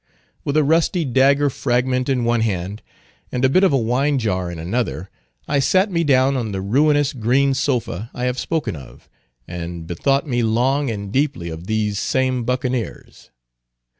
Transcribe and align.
"With 0.43 0.57
a 0.57 0.63
rusty 0.63 1.05
dagger 1.05 1.51
fragment 1.51 2.09
in 2.09 2.23
one 2.23 2.41
hand, 2.41 2.81
and 3.31 3.45
a 3.45 3.49
bit 3.49 3.63
of 3.63 3.71
a 3.71 3.77
wine 3.77 4.17
jar 4.17 4.49
in 4.51 4.57
another, 4.57 5.11
I 5.47 5.59
sat 5.59 5.91
me 5.91 6.03
down 6.03 6.35
on 6.35 6.51
the 6.53 6.59
ruinous 6.59 7.13
green 7.13 7.53
sofa 7.53 8.09
I 8.11 8.23
have 8.23 8.39
spoken 8.39 8.75
of, 8.75 9.07
and 9.47 9.85
bethought 9.85 10.25
me 10.25 10.41
long 10.41 10.89
and 10.89 11.11
deeply 11.11 11.49
of 11.49 11.67
these 11.67 11.99
same 11.99 12.45
Buccaneers. 12.45 13.29